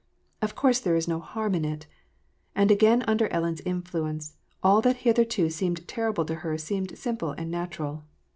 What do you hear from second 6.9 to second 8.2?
simple and natural.